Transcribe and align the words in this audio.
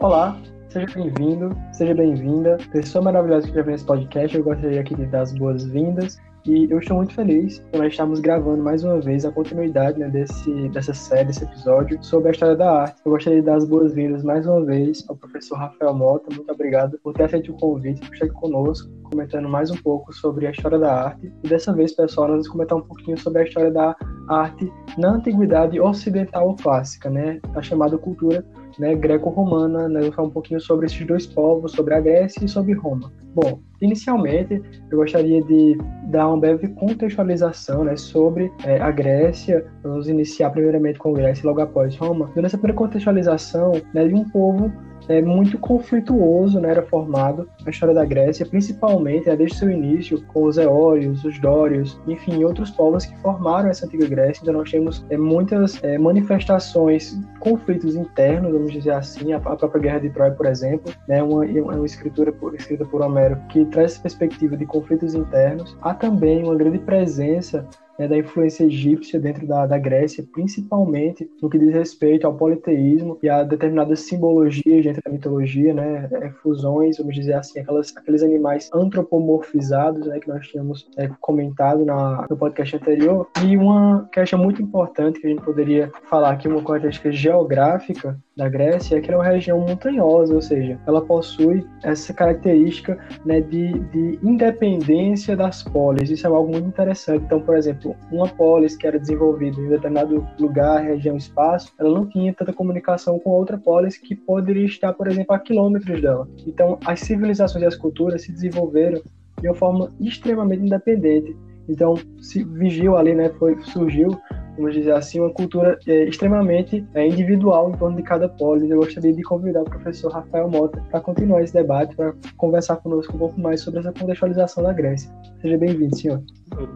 Olá, 0.00 0.40
seja 0.68 0.86
bem-vindo, 0.94 1.50
seja 1.72 1.92
bem-vinda. 1.92 2.56
Pessoa 2.70 3.02
maravilhosa 3.02 3.48
que 3.48 3.52
já 3.52 3.62
vem 3.62 3.72
nesse 3.72 3.84
podcast, 3.84 4.36
eu 4.36 4.44
gostaria 4.44 4.80
aqui 4.80 4.94
de 4.94 5.04
dar 5.06 5.22
as 5.22 5.34
boas-vindas. 5.34 6.16
E 6.46 6.70
eu 6.70 6.78
estou 6.78 6.98
muito 6.98 7.12
feliz 7.14 7.58
que 7.58 7.78
nós 7.78 7.88
estamos 7.88 8.20
gravando 8.20 8.62
mais 8.62 8.84
uma 8.84 9.00
vez 9.00 9.24
a 9.24 9.32
continuidade 9.32 9.98
né, 9.98 10.08
desse, 10.08 10.68
dessa 10.68 10.94
série, 10.94 11.24
desse 11.24 11.42
episódio 11.42 11.98
sobre 12.00 12.28
a 12.28 12.30
história 12.30 12.54
da 12.54 12.82
arte. 12.82 13.02
Eu 13.04 13.10
gostaria 13.10 13.40
de 13.40 13.46
dar 13.46 13.56
as 13.56 13.68
boas-vindas 13.68 14.22
mais 14.22 14.46
uma 14.46 14.64
vez 14.64 15.04
ao 15.08 15.16
professor 15.16 15.56
Rafael 15.58 15.92
Mota. 15.92 16.32
Muito 16.32 16.52
obrigado 16.52 16.96
por 17.02 17.12
ter 17.12 17.24
aceito 17.24 17.50
o 17.50 17.56
convite, 17.56 18.00
por 18.00 18.14
estar 18.14 18.26
aqui 18.26 18.34
conosco, 18.34 18.88
comentando 19.02 19.48
mais 19.48 19.68
um 19.68 19.76
pouco 19.78 20.12
sobre 20.12 20.46
a 20.46 20.52
história 20.52 20.78
da 20.78 21.06
arte. 21.06 21.32
E 21.42 21.48
dessa 21.48 21.72
vez, 21.72 21.92
pessoal, 21.92 22.28
nós 22.28 22.36
vamos 22.36 22.48
comentar 22.48 22.78
um 22.78 22.82
pouquinho 22.82 23.18
sobre 23.18 23.42
a 23.42 23.44
história 23.44 23.72
da 23.72 23.96
arte 24.28 24.72
na 24.96 25.14
antiguidade 25.14 25.80
ocidental 25.80 26.50
ou 26.50 26.54
clássica, 26.54 27.10
né? 27.10 27.40
A 27.56 27.62
chamada 27.62 27.98
cultura 27.98 28.44
né, 28.78 28.94
greco-romana, 28.94 29.88
né, 29.88 30.00
eu 30.00 30.04
vou 30.04 30.12
falar 30.12 30.28
um 30.28 30.32
pouquinho 30.32 30.60
sobre 30.60 30.86
esses 30.86 31.04
dois 31.06 31.26
povos, 31.26 31.72
sobre 31.72 31.94
a 31.94 32.00
Grécia 32.00 32.44
e 32.44 32.48
sobre 32.48 32.72
Roma. 32.74 33.12
Bom, 33.34 33.60
inicialmente 33.80 34.60
eu 34.90 34.98
gostaria 34.98 35.42
de 35.42 35.78
dar 36.04 36.28
uma 36.28 36.38
breve 36.38 36.68
contextualização 36.68 37.84
né, 37.84 37.96
sobre 37.96 38.50
é, 38.64 38.80
a 38.80 38.90
Grécia. 38.90 39.64
Vamos 39.82 40.08
iniciar 40.08 40.50
primeiramente 40.50 40.98
com 40.98 41.10
a 41.10 41.14
Grécia 41.14 41.42
e 41.42 41.46
logo 41.46 41.60
após 41.60 41.96
Roma. 41.96 42.30
Nessa 42.36 42.56
primeira 42.56 42.76
contextualização 42.76 43.72
né, 43.92 44.06
de 44.06 44.14
um 44.14 44.24
povo 44.28 44.72
é, 45.08 45.22
muito 45.22 45.58
conflituoso 45.58 46.60
né, 46.60 46.70
era 46.70 46.82
formado 46.82 47.48
na 47.64 47.70
história 47.70 47.94
da 47.94 48.04
Grécia, 48.04 48.44
principalmente 48.46 49.26
né, 49.26 49.36
desde 49.36 49.56
seu 49.56 49.70
início 49.70 50.22
com 50.26 50.44
os 50.44 50.58
Eólios, 50.58 51.24
os 51.24 51.38
Dórios, 51.38 51.98
enfim, 52.06 52.44
outros 52.44 52.70
povos 52.70 53.06
que 53.06 53.16
formaram 53.18 53.70
essa 53.70 53.86
antiga 53.86 54.06
Grécia. 54.06 54.42
Então 54.42 54.54
nós 54.54 54.70
temos 54.70 55.04
é, 55.08 55.16
muitas 55.16 55.82
é, 55.82 55.96
manifestações, 55.98 57.18
conflitos 57.40 57.96
internos, 57.96 58.52
vamos 58.52 58.72
dizer 58.72 58.92
assim, 58.92 59.32
a, 59.32 59.36
a, 59.38 59.40
própria 59.40 59.80
Guerra 59.80 59.98
de 60.00 60.10
Troia, 60.10 60.32
por 60.32 60.46
exemplo, 60.46 60.92
né, 61.08 61.22
uma, 61.22 61.44
uma 61.44 61.86
escritura 61.86 62.30
por, 62.30 62.54
escrita 62.54 62.84
por 62.84 63.00
Homero 63.00 63.38
que 63.48 63.64
traz 63.68 63.92
essa 63.92 64.02
perspectiva 64.02 64.56
de 64.56 64.66
conflitos 64.66 65.14
internos. 65.14 65.76
Há 65.80 65.94
também 65.94 66.44
uma 66.44 66.56
grande 66.56 66.78
presença 66.78 67.66
né, 67.98 68.06
da 68.06 68.16
influência 68.16 68.64
egípcia 68.64 69.18
dentro 69.18 69.46
da, 69.46 69.66
da 69.66 69.76
Grécia, 69.76 70.24
principalmente 70.32 71.28
no 71.42 71.50
que 71.50 71.58
diz 71.58 71.74
respeito 71.74 72.26
ao 72.26 72.34
politeísmo 72.34 73.18
e 73.22 73.28
a 73.28 73.42
determinadas 73.42 74.00
simbologias 74.00 74.84
dentro 74.84 75.02
da 75.04 75.10
mitologia, 75.10 75.74
né, 75.74 76.08
é, 76.12 76.30
fusões, 76.30 76.98
vamos 76.98 77.14
dizer 77.14 77.34
assim, 77.34 77.58
aquelas, 77.58 77.94
aqueles 77.96 78.22
animais 78.22 78.70
antropomorfizados 78.72 80.06
né, 80.06 80.20
que 80.20 80.28
nós 80.28 80.46
tínhamos 80.46 80.88
é, 80.96 81.10
comentado 81.20 81.84
na, 81.84 82.26
no 82.30 82.36
podcast 82.36 82.76
anterior. 82.76 83.28
E 83.44 83.56
uma 83.56 84.08
questão 84.12 84.38
muito 84.38 84.62
importante 84.62 85.20
que 85.20 85.26
a 85.26 85.30
gente 85.30 85.42
poderia 85.42 85.90
falar 86.08 86.30
aqui, 86.30 86.46
uma 86.46 86.62
característica 86.62 87.10
geográfica 87.10 88.18
da 88.38 88.48
Grécia 88.48 88.96
é 88.96 89.00
que 89.00 89.10
ela 89.10 89.24
é 89.24 89.26
uma 89.26 89.34
região 89.34 89.58
montanhosa, 89.58 90.32
ou 90.32 90.40
seja, 90.40 90.78
ela 90.86 91.04
possui 91.04 91.66
essa 91.82 92.14
característica 92.14 92.96
né, 93.26 93.40
de, 93.40 93.72
de 93.90 94.18
independência 94.22 95.36
das 95.36 95.64
polis. 95.64 96.08
Isso 96.08 96.24
é 96.24 96.30
algo 96.30 96.52
muito 96.52 96.68
interessante. 96.68 97.24
Então, 97.24 97.40
por 97.40 97.56
exemplo, 97.56 97.96
uma 98.12 98.28
polis 98.28 98.76
que 98.76 98.86
era 98.86 98.96
desenvolvida 98.96 99.60
em 99.60 99.68
determinado 99.68 100.24
lugar, 100.38 100.84
região, 100.84 101.16
espaço, 101.16 101.72
ela 101.80 101.90
não 101.90 102.06
tinha 102.06 102.32
tanta 102.32 102.52
comunicação 102.52 103.18
com 103.18 103.30
outra 103.30 103.58
polis 103.58 103.96
que 103.96 104.14
poderia 104.14 104.66
estar, 104.66 104.92
por 104.92 105.08
exemplo, 105.08 105.34
a 105.34 105.38
quilômetros 105.40 106.00
dela. 106.00 106.28
Então, 106.46 106.78
as 106.86 107.00
civilizações 107.00 107.64
e 107.64 107.66
as 107.66 107.74
culturas 107.74 108.22
se 108.22 108.30
desenvolveram 108.30 109.02
de 109.40 109.48
uma 109.48 109.54
forma 109.56 109.92
extremamente 110.00 110.62
independente. 110.62 111.36
Então, 111.68 111.94
se 112.20 112.44
vigiu 112.44 112.96
ali, 112.96 113.14
né, 113.14 113.30
foi, 113.30 113.60
surgiu 113.62 114.16
vamos 114.58 114.74
dizer 114.74 114.92
assim, 114.92 115.20
uma 115.20 115.30
cultura 115.30 115.78
é, 115.86 116.04
extremamente 116.04 116.84
é, 116.94 117.06
individual 117.06 117.70
em 117.70 117.78
torno 117.78 117.96
de 117.96 118.02
cada 118.02 118.28
polis. 118.28 118.68
Eu 118.68 118.78
gostaria 118.78 119.12
de 119.12 119.22
convidar 119.22 119.62
o 119.62 119.64
professor 119.64 120.12
Rafael 120.12 120.50
Mota 120.50 120.84
para 120.90 121.00
continuar 121.00 121.42
esse 121.42 121.54
debate, 121.54 121.94
para 121.94 122.12
conversar 122.36 122.76
conosco 122.76 123.14
um 123.14 123.18
pouco 123.18 123.40
mais 123.40 123.60
sobre 123.60 123.80
essa 123.80 123.92
contextualização 123.92 124.64
da 124.64 124.72
Grécia. 124.72 125.10
Seja 125.40 125.56
bem-vindo, 125.56 125.96
senhor. 125.96 126.22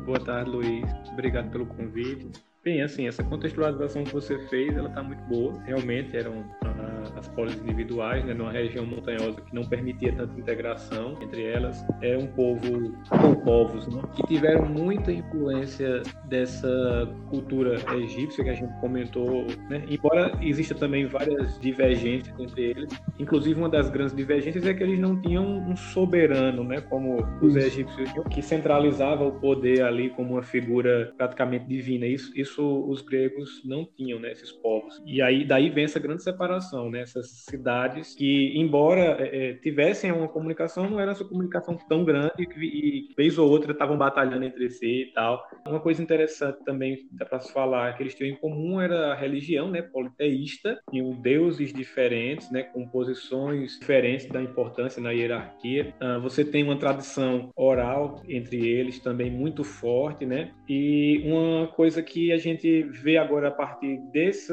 Boa 0.06 0.20
tarde, 0.20 0.50
Luiz. 0.50 0.88
Obrigado 1.12 1.50
pelo 1.50 1.66
convite. 1.66 2.30
Bem, 2.64 2.80
assim, 2.80 3.08
essa 3.08 3.24
contextualização 3.24 4.04
que 4.04 4.12
você 4.12 4.38
fez, 4.46 4.76
ela 4.76 4.88
está 4.88 5.02
muito 5.02 5.22
boa. 5.24 5.60
Realmente 5.64 6.16
eram 6.16 6.44
ah, 6.64 6.71
as 7.16 7.28
polis 7.28 7.56
individuais, 7.56 8.24
né, 8.24 8.32
numa 8.32 8.52
região 8.52 8.86
montanhosa 8.86 9.40
que 9.40 9.54
não 9.54 9.64
permitia 9.64 10.12
tanta 10.12 10.38
integração 10.38 11.18
entre 11.20 11.44
elas. 11.44 11.84
É 12.00 12.16
um 12.16 12.26
povo 12.28 12.94
ou 13.10 13.36
povos, 13.36 13.86
né, 13.88 14.02
que 14.14 14.22
tiveram 14.26 14.66
muita 14.66 15.12
influência 15.12 16.02
dessa 16.24 17.08
cultura 17.28 17.76
egípcia 17.96 18.44
que 18.44 18.50
a 18.50 18.54
gente 18.54 18.72
comentou, 18.80 19.46
né? 19.68 19.84
Embora 19.88 20.32
exista 20.40 20.74
também 20.74 21.06
várias 21.06 21.58
divergências 21.60 22.38
entre 22.38 22.62
eles, 22.62 22.90
inclusive 23.18 23.58
uma 23.58 23.68
das 23.68 23.90
grandes 23.90 24.14
divergências 24.14 24.64
é 24.66 24.72
que 24.72 24.82
eles 24.82 24.98
não 24.98 25.20
tinham 25.20 25.44
um 25.44 25.76
soberano, 25.76 26.64
né, 26.64 26.80
como 26.80 27.16
os 27.40 27.56
egípcios, 27.56 28.10
que 28.30 28.40
centralizava 28.40 29.24
o 29.24 29.32
poder 29.32 29.82
ali 29.82 30.10
como 30.10 30.34
uma 30.34 30.42
figura 30.42 31.12
praticamente 31.16 31.66
divina. 31.66 32.06
Isso, 32.06 32.32
isso 32.34 32.52
isso 32.52 32.84
os 32.88 33.02
gregos 33.02 33.62
não 33.64 33.84
tinham, 33.84 34.20
né, 34.20 34.32
esses 34.32 34.52
povos. 34.52 35.02
E 35.04 35.20
aí 35.20 35.44
daí 35.44 35.70
vem 35.70 35.84
essa 35.84 35.98
grande 35.98 36.22
separação, 36.22 36.90
né, 36.92 37.00
essas 37.00 37.30
cidades 37.30 38.14
que, 38.14 38.52
embora 38.56 39.16
é, 39.18 39.50
é 39.50 39.54
tivessem 39.54 40.12
uma 40.12 40.28
comunicação, 40.28 40.88
não 40.88 41.00
era 41.00 41.12
essa 41.12 41.24
comunicação 41.24 41.76
tão 41.88 42.04
grande 42.04 42.46
que, 42.46 42.60
e 42.60 43.08
vez 43.16 43.38
ou 43.38 43.50
outra 43.50 43.72
estavam 43.72 43.96
batalhando 43.96 44.44
entre 44.44 44.70
si 44.70 45.08
e 45.08 45.12
tal. 45.12 45.42
Uma 45.66 45.80
coisa 45.80 46.02
interessante 46.02 46.62
também 46.64 47.08
para 47.18 47.40
se 47.40 47.52
falar 47.52 47.96
que 47.96 48.02
eles 48.02 48.14
tinham 48.14 48.34
em 48.34 48.36
comum 48.36 48.80
era 48.80 49.12
a 49.12 49.14
religião, 49.14 49.70
né, 49.70 49.82
politeísta, 49.82 50.78
tinham 50.90 51.10
deuses 51.10 51.72
diferentes, 51.72 52.50
né, 52.50 52.62
com 52.62 52.86
posições 52.86 53.78
diferentes 53.78 54.26
da 54.26 54.42
importância 54.42 55.02
na 55.02 55.10
hierarquia. 55.10 55.94
Uh, 56.00 56.20
você 56.20 56.44
tem 56.44 56.62
uma 56.62 56.76
tradição 56.76 57.50
oral 57.56 58.22
entre 58.28 58.68
eles 58.68 58.98
também 58.98 59.30
muito 59.30 59.64
forte, 59.64 60.26
né, 60.26 60.52
e 60.68 61.22
uma 61.24 61.66
coisa 61.68 62.02
que 62.02 62.32
a 62.32 62.38
gente 62.38 62.82
vê 62.82 63.16
agora 63.16 63.48
a 63.48 63.50
partir 63.50 63.98
desse 64.12 64.52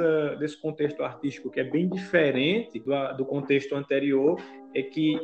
contexto 0.61 1.03
artístico, 1.03 1.51
que 1.51 1.59
é 1.59 1.63
bem 1.63 1.89
diferente 1.89 2.28
do, 2.31 3.17
do 3.17 3.25
contexto 3.25 3.75
anterior, 3.75 4.39
é 4.75 4.81
que 4.83 5.17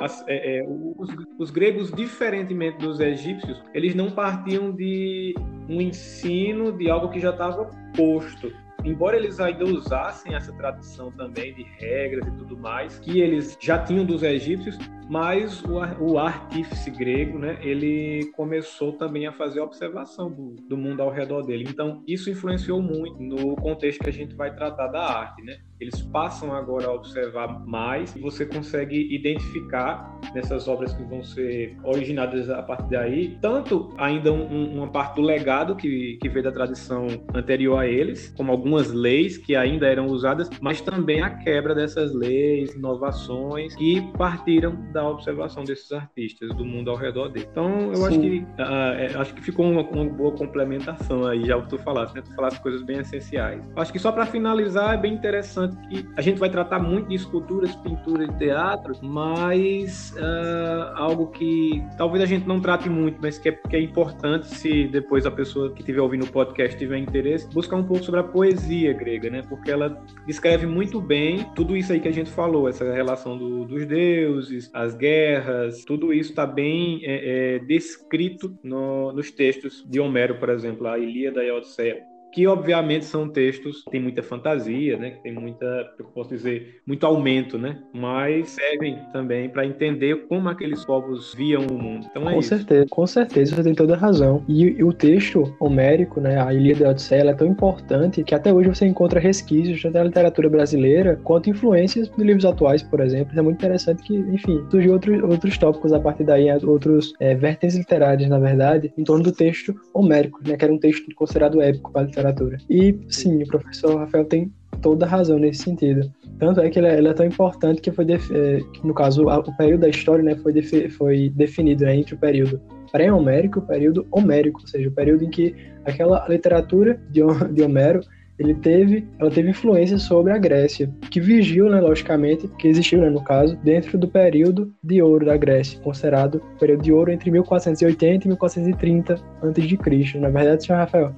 as, 0.00 0.26
é, 0.28 0.58
é, 0.58 0.64
os, 0.66 1.08
os, 1.38 1.50
gregos, 1.50 1.90
diferentemente 1.92 2.78
dos 2.78 3.00
egípcios, 3.00 3.62
eles 3.72 3.94
não 3.94 4.10
partiam 4.10 4.70
de 4.70 5.34
um 5.68 5.80
ensino 5.80 6.72
de 6.72 6.90
algo 6.90 7.08
que 7.08 7.20
já 7.20 7.30
estava 7.30 7.70
posto. 7.96 8.52
Embora 8.84 9.16
eles 9.16 9.38
ainda 9.38 9.64
usassem 9.64 10.34
essa 10.34 10.52
tradição 10.54 11.10
também 11.12 11.54
de 11.54 11.62
regras 11.78 12.26
e 12.26 12.32
tudo 12.32 12.56
mais, 12.56 12.98
que 12.98 13.20
eles 13.20 13.56
já 13.60 13.78
tinham 13.78 14.04
dos 14.04 14.22
egípcios, 14.22 14.76
mas 15.12 15.62
o, 15.64 15.74
o 16.02 16.18
artífice 16.18 16.90
grego, 16.90 17.38
né, 17.38 17.58
ele 17.60 18.32
começou 18.34 18.94
também 18.94 19.26
a 19.26 19.32
fazer 19.32 19.60
observação 19.60 20.30
do, 20.30 20.56
do 20.66 20.74
mundo 20.74 21.02
ao 21.02 21.10
redor 21.10 21.42
dele. 21.42 21.66
Então, 21.68 22.02
isso 22.08 22.30
influenciou 22.30 22.80
muito 22.80 23.22
no 23.22 23.54
contexto 23.56 24.02
que 24.02 24.08
a 24.08 24.12
gente 24.12 24.34
vai 24.34 24.56
tratar 24.56 24.86
da 24.86 25.02
arte, 25.02 25.42
né? 25.42 25.58
Eles 25.78 26.00
passam 26.00 26.54
agora 26.54 26.86
a 26.86 26.94
observar 26.94 27.48
mais 27.66 28.14
e 28.14 28.20
você 28.20 28.46
consegue 28.46 29.12
identificar 29.12 30.18
nessas 30.32 30.68
obras 30.68 30.94
que 30.94 31.02
vão 31.02 31.24
ser 31.24 31.76
originadas 31.82 32.48
a 32.48 32.62
partir 32.62 32.90
daí, 32.90 33.36
tanto 33.42 33.92
ainda 33.98 34.32
um, 34.32 34.76
uma 34.76 34.88
parte 34.88 35.16
do 35.16 35.22
legado 35.22 35.74
que, 35.74 36.18
que 36.22 36.28
veio 36.28 36.44
da 36.44 36.52
tradição 36.52 37.08
anterior 37.34 37.80
a 37.80 37.86
eles, 37.86 38.32
como 38.36 38.52
algumas 38.52 38.92
leis 38.92 39.36
que 39.36 39.56
ainda 39.56 39.86
eram 39.86 40.06
usadas, 40.06 40.48
mas 40.60 40.80
também 40.80 41.20
a 41.20 41.30
quebra 41.30 41.74
dessas 41.74 42.14
leis, 42.14 42.72
inovações 42.74 43.74
que 43.74 44.00
partiram 44.16 44.80
da 44.92 45.01
observação 45.10 45.64
desses 45.64 45.90
artistas 45.92 46.54
do 46.54 46.64
mundo 46.64 46.90
ao 46.90 46.96
redor 46.96 47.28
dele. 47.28 47.46
Então, 47.50 47.90
eu 47.90 47.96
Sim. 47.96 48.06
acho 48.06 48.20
que 48.20 48.38
uh, 48.38 49.20
acho 49.20 49.34
que 49.34 49.42
ficou 49.42 49.70
uma, 49.70 49.82
uma, 49.82 50.04
boa 50.04 50.32
complementação 50.32 51.26
aí, 51.26 51.44
já 51.44 51.56
o 51.56 51.62
que 51.62 51.70
tu 51.70 51.78
falaste, 51.78 52.14
né? 52.14 52.22
Tu 52.22 52.34
falaste 52.34 52.60
coisas 52.60 52.82
bem 52.82 52.98
essenciais. 52.98 53.62
Acho 53.76 53.92
que 53.92 53.98
só 53.98 54.12
para 54.12 54.26
finalizar, 54.26 54.94
é 54.94 54.96
bem 54.96 55.14
interessante 55.14 55.76
que 55.88 56.08
a 56.16 56.20
gente 56.20 56.38
vai 56.38 56.50
tratar 56.50 56.78
muito 56.78 57.08
de 57.08 57.14
esculturas, 57.14 57.74
pintura 57.76 58.24
e 58.24 58.32
teatro, 58.38 58.94
mas 59.02 60.14
uh, 60.16 60.96
algo 60.96 61.28
que 61.28 61.82
talvez 61.96 62.22
a 62.22 62.26
gente 62.26 62.46
não 62.46 62.60
trate 62.60 62.88
muito, 62.88 63.18
mas 63.20 63.38
que 63.38 63.48
é, 63.48 63.52
que 63.52 63.76
é 63.76 63.80
importante 63.80 64.46
se 64.46 64.86
depois 64.88 65.26
a 65.26 65.30
pessoa 65.30 65.72
que 65.72 65.80
estiver 65.80 66.00
ouvindo 66.00 66.24
o 66.24 66.28
podcast 66.30 66.78
tiver 66.78 66.98
interesse, 66.98 67.48
buscar 67.52 67.76
um 67.76 67.84
pouco 67.84 68.04
sobre 68.04 68.20
a 68.20 68.24
poesia 68.24 68.92
grega, 68.92 69.30
né? 69.30 69.42
Porque 69.48 69.70
ela 69.70 70.02
descreve 70.26 70.66
muito 70.66 71.00
bem 71.00 71.44
tudo 71.54 71.76
isso 71.76 71.92
aí 71.92 72.00
que 72.00 72.08
a 72.08 72.12
gente 72.12 72.30
falou, 72.30 72.68
essa 72.68 72.90
relação 72.92 73.36
do, 73.36 73.64
dos 73.64 73.86
deuses, 73.86 74.70
as 74.82 74.94
guerras, 74.94 75.84
tudo 75.84 76.12
isso 76.12 76.30
está 76.30 76.46
bem 76.46 77.00
é, 77.04 77.56
é, 77.56 77.58
descrito 77.60 78.58
no, 78.62 79.12
nos 79.12 79.30
textos 79.30 79.84
de 79.88 80.00
Homero, 80.00 80.38
por 80.38 80.48
exemplo, 80.48 80.86
a 80.86 80.98
Ilíada 80.98 81.42
e 81.44 81.50
a 81.50 81.54
Odisseia. 81.54 82.11
Que 82.32 82.46
obviamente 82.46 83.04
são 83.04 83.28
textos 83.28 83.84
que 83.84 83.90
têm 83.90 84.00
muita 84.00 84.22
fantasia, 84.22 84.96
né? 84.96 85.10
Que 85.10 85.22
tem 85.22 85.32
muita, 85.32 85.66
eu 85.98 86.06
posso 86.06 86.30
dizer, 86.30 86.80
muito 86.86 87.04
aumento, 87.06 87.58
né? 87.58 87.78
Mas 87.92 88.50
servem 88.50 88.98
também 89.12 89.48
para 89.48 89.66
entender 89.66 90.26
como 90.26 90.48
aqueles 90.48 90.84
povos 90.84 91.34
viam 91.34 91.66
o 91.66 91.74
mundo. 91.74 92.06
Então 92.10 92.28
é 92.28 92.32
com 92.34 92.40
isso. 92.40 92.48
certeza, 92.48 92.86
com 92.90 93.06
certeza, 93.06 93.54
você 93.54 93.62
tem 93.62 93.74
toda 93.74 93.94
a 93.94 93.98
razão. 93.98 94.44
E, 94.48 94.62
e 94.62 94.84
o 94.84 94.92
texto 94.92 95.54
homérico, 95.60 96.20
né, 96.20 96.40
a 96.40 96.52
Ilíada 96.52 96.82
e 96.82 96.86
a 96.86 96.90
Odisseia, 96.90 97.30
é 97.30 97.34
tão 97.34 97.46
importante 97.46 98.24
que 98.24 98.34
até 98.34 98.52
hoje 98.52 98.68
você 98.68 98.86
encontra 98.86 99.20
resquícios 99.20 99.82
tanto 99.82 99.94
da 99.94 100.04
literatura 100.04 100.48
brasileira 100.48 101.20
quanto 101.22 101.50
influências 101.50 102.08
de 102.08 102.24
livros 102.24 102.44
atuais, 102.44 102.82
por 102.82 103.00
exemplo. 103.00 103.38
É 103.38 103.42
muito 103.42 103.58
interessante 103.58 104.02
que, 104.02 104.16
enfim, 104.16 104.64
surgiu 104.70 104.92
outros, 104.92 105.22
outros 105.22 105.58
tópicos 105.58 105.92
a 105.92 106.00
partir 106.00 106.24
daí, 106.24 106.48
outros 106.64 107.12
é, 107.20 107.34
vertentes 107.34 107.76
literárias, 107.76 108.28
na 108.28 108.38
verdade, 108.38 108.92
em 108.96 109.04
torno 109.04 109.22
do 109.22 109.32
texto 109.32 109.74
homérico, 109.92 110.40
né, 110.46 110.56
que 110.56 110.64
era 110.64 110.72
um 110.72 110.78
texto 110.78 111.14
considerado 111.14 111.60
épico 111.60 111.92
para 111.92 112.02
a 112.02 112.04
literatura. 112.22 112.58
E 112.70 112.96
sim, 113.08 113.42
o 113.42 113.46
professor 113.46 113.98
Rafael 113.98 114.24
tem 114.24 114.52
toda 114.80 115.06
razão 115.06 115.38
nesse 115.38 115.62
sentido. 115.62 116.10
Tanto 116.38 116.60
é 116.60 116.70
que 116.70 116.78
ele 116.78 116.86
é, 116.86 116.98
ele 116.98 117.08
é 117.08 117.14
tão 117.14 117.26
importante 117.26 117.80
que 117.80 117.90
foi, 117.90 118.04
é, 118.10 118.60
no 118.82 118.94
caso, 118.94 119.28
a, 119.28 119.38
o 119.38 119.56
período 119.56 119.82
da 119.82 119.88
história 119.88 120.24
né, 120.24 120.34
foi, 120.36 120.88
foi 120.90 121.32
definido 121.34 121.84
né, 121.84 121.96
entre 121.96 122.14
o 122.14 122.18
período 122.18 122.60
pré-homérico 122.90 123.58
e 123.58 123.62
o 123.62 123.66
período 123.66 124.06
homérico, 124.10 124.60
ou 124.60 124.66
seja, 124.66 124.88
o 124.88 124.92
período 124.92 125.24
em 125.24 125.30
que 125.30 125.54
aquela 125.84 126.26
literatura 126.28 127.00
de, 127.10 127.20
de 127.52 127.62
Homero 127.62 128.00
ele 128.38 128.54
teve, 128.54 129.06
ela 129.18 129.30
teve 129.30 129.50
influência 129.50 129.98
sobre 129.98 130.32
a 130.32 130.38
Grécia, 130.38 130.90
que 131.10 131.20
vigiu, 131.20 131.70
né, 131.70 131.80
logicamente, 131.80 132.48
que 132.58 132.66
existiu, 132.66 133.00
né, 133.00 133.08
no 133.08 133.22
caso, 133.22 133.56
dentro 133.62 133.96
do 133.96 134.08
período 134.08 134.72
de 134.82 135.00
ouro 135.00 135.26
da 135.26 135.36
Grécia, 135.36 135.78
considerado 135.80 136.42
período 136.58 136.82
de 136.82 136.92
ouro 136.92 137.12
entre 137.12 137.30
1480 137.30 138.24
e 138.24 138.28
1430 138.28 139.14
a.C. 139.14 140.18
Na 140.18 140.28
verdade, 140.28 140.64
senhor 140.64 140.78
Rafael. 140.78 141.14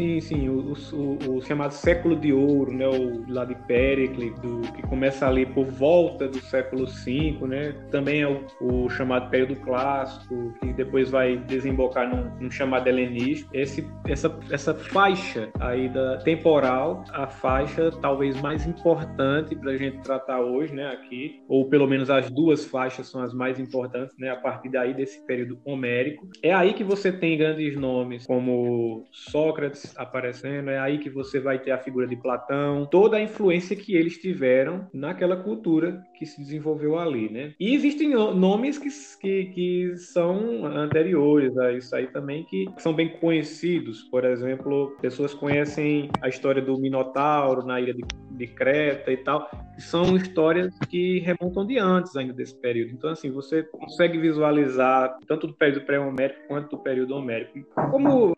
Sim, 0.00 0.18
sim, 0.18 0.48
o, 0.48 0.72
o, 0.94 1.36
o, 1.36 1.42
chamado 1.42 1.72
século 1.72 2.16
de 2.16 2.32
ouro, 2.32 2.72
né, 2.72 2.88
o 2.88 3.30
lá 3.30 3.44
de 3.44 3.54
Péricles, 3.66 4.32
do, 4.40 4.62
que 4.72 4.80
começa 4.80 5.28
ali 5.28 5.44
por 5.44 5.66
volta 5.66 6.26
do 6.26 6.40
século 6.40 6.86
V, 6.86 7.36
né, 7.46 7.72
também 7.90 8.22
é 8.22 8.26
o, 8.26 8.46
o 8.62 8.88
chamado 8.88 9.28
período 9.28 9.56
clássico, 9.56 10.54
que 10.58 10.72
depois 10.72 11.10
vai 11.10 11.36
desembocar 11.36 12.08
num, 12.08 12.30
num 12.40 12.50
chamado 12.50 12.88
helenístico. 12.88 13.54
Esse, 13.54 13.86
essa, 14.08 14.34
essa 14.50 14.74
faixa 14.74 15.50
aí 15.60 15.86
da 15.90 16.16
temporal, 16.16 17.04
a 17.12 17.26
faixa 17.26 17.90
talvez 18.00 18.40
mais 18.40 18.66
importante 18.66 19.54
para 19.54 19.72
a 19.72 19.76
gente 19.76 19.98
tratar 19.98 20.40
hoje, 20.40 20.74
né, 20.74 20.86
aqui, 20.86 21.42
ou 21.46 21.68
pelo 21.68 21.86
menos 21.86 22.08
as 22.08 22.30
duas 22.30 22.64
faixas 22.64 23.06
são 23.06 23.22
as 23.22 23.34
mais 23.34 23.60
importantes, 23.60 24.16
né, 24.18 24.30
a 24.30 24.36
partir 24.36 24.70
daí 24.70 24.94
desse 24.94 25.22
período 25.26 25.60
homérico. 25.62 26.26
É 26.42 26.54
aí 26.54 26.72
que 26.72 26.82
você 26.82 27.12
tem 27.12 27.36
grandes 27.36 27.76
nomes 27.76 28.26
como 28.26 29.04
Sócrates 29.12 29.89
aparecendo, 29.96 30.70
é 30.70 30.78
aí 30.78 30.98
que 30.98 31.10
você 31.10 31.40
vai 31.40 31.58
ter 31.58 31.70
a 31.70 31.78
figura 31.78 32.06
de 32.06 32.16
Platão, 32.16 32.86
toda 32.86 33.16
a 33.16 33.22
influência 33.22 33.76
que 33.76 33.94
eles 33.94 34.18
tiveram 34.18 34.88
naquela 34.92 35.36
cultura 35.36 36.02
que 36.16 36.26
se 36.26 36.40
desenvolveu 36.40 36.98
ali, 36.98 37.30
né? 37.30 37.54
E 37.58 37.74
existem 37.74 38.10
nomes 38.10 38.78
que, 38.78 38.88
que, 39.20 39.44
que 39.52 39.96
são 39.96 40.66
anteriores 40.66 41.56
a 41.58 41.72
isso 41.72 41.94
aí 41.94 42.06
também, 42.08 42.44
que 42.44 42.66
são 42.78 42.92
bem 42.92 43.08
conhecidos. 43.08 44.02
Por 44.04 44.24
exemplo, 44.24 44.96
pessoas 45.00 45.34
conhecem 45.34 46.10
a 46.20 46.28
história 46.28 46.62
do 46.62 46.78
Minotauro 46.78 47.64
na 47.64 47.80
ilha 47.80 47.94
de, 47.94 48.02
de 48.30 48.46
Creta 48.46 49.10
e 49.10 49.16
tal, 49.18 49.50
que 49.74 49.82
são 49.82 50.16
histórias 50.16 50.76
que 50.88 51.20
remontam 51.20 51.66
de 51.66 51.78
antes 51.78 52.16
ainda 52.16 52.32
desse 52.32 52.54
período. 52.60 52.92
Então, 52.92 53.10
assim, 53.10 53.30
você 53.30 53.62
consegue 53.62 54.18
visualizar 54.18 55.16
tanto 55.26 55.46
do 55.46 55.54
período 55.54 55.84
pré-homérico 55.86 56.40
quanto 56.48 56.76
do 56.76 56.82
período 56.82 57.14
homérico. 57.14 57.58
Como 57.90 58.36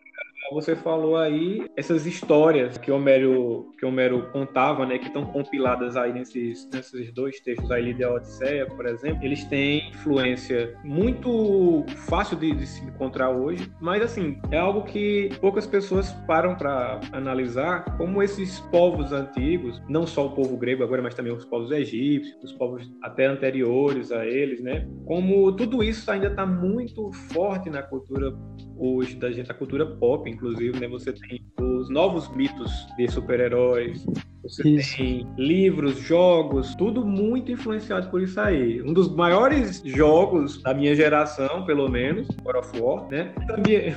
você 0.51 0.75
falou 0.75 1.17
aí 1.17 1.69
essas 1.75 2.05
histórias 2.05 2.77
que 2.77 2.91
Homero, 2.91 3.71
que 3.77 3.85
Homero 3.85 4.29
contava, 4.31 4.85
né, 4.85 4.97
que 4.97 5.07
estão 5.07 5.25
compiladas 5.25 5.95
aí 5.95 6.13
nesses, 6.13 6.69
nesses 6.71 7.11
dois 7.13 7.39
textos, 7.39 7.71
a 7.71 7.79
Ilíada 7.79 8.01
e 8.01 8.03
a 8.03 8.13
Odisseia, 8.13 8.65
por 8.67 8.85
exemplo, 8.85 9.23
eles 9.23 9.43
têm 9.45 9.89
influência 9.89 10.75
muito 10.83 11.83
fácil 12.07 12.37
de, 12.37 12.53
de, 12.53 12.67
se 12.67 12.83
encontrar 12.85 13.29
hoje, 13.29 13.71
mas 13.81 14.01
assim, 14.01 14.39
é 14.51 14.57
algo 14.57 14.83
que 14.83 15.29
poucas 15.39 15.65
pessoas 15.65 16.11
param 16.27 16.55
para 16.55 16.99
analisar 17.11 17.97
como 17.97 18.21
esses 18.21 18.59
povos 18.59 19.11
antigos, 19.11 19.81
não 19.87 20.05
só 20.05 20.27
o 20.27 20.31
povo 20.31 20.57
grego 20.57 20.83
agora, 20.83 21.01
mas 21.01 21.15
também 21.15 21.33
os 21.33 21.45
povos 21.45 21.71
egípcios, 21.71 22.43
os 22.43 22.53
povos 22.53 22.91
até 23.01 23.25
anteriores 23.25 24.11
a 24.11 24.25
eles, 24.25 24.61
né, 24.61 24.87
como 25.05 25.51
tudo 25.53 25.83
isso 25.83 26.09
ainda 26.09 26.27
está 26.27 26.45
muito 26.45 27.11
forte 27.31 27.69
na 27.69 27.81
cultura 27.81 28.33
hoje 28.77 29.15
da 29.15 29.31
gente, 29.31 29.51
a 29.51 29.53
cultura 29.53 29.85
pop, 29.85 30.29
inclusive, 30.33 30.79
né? 30.79 30.87
Você 30.87 31.13
tem 31.13 31.45
os 31.59 31.89
novos 31.89 32.27
mitos 32.35 32.87
de 32.97 33.07
super-heróis, 33.09 34.05
você 34.43 34.69
isso. 34.69 34.97
tem 34.97 35.27
livros, 35.37 35.97
jogos, 35.99 36.75
tudo 36.75 37.05
muito 37.05 37.51
influenciado 37.51 38.09
por 38.09 38.21
isso 38.21 38.39
aí. 38.39 38.81
Um 38.81 38.93
dos 38.93 39.13
maiores 39.13 39.81
jogos 39.85 40.61
da 40.61 40.73
minha 40.73 40.93
geração, 40.95 41.63
pelo 41.65 41.89
menos, 41.89 42.27
God 42.43 42.57
of 42.57 42.79
War, 42.79 43.07
né? 43.09 43.33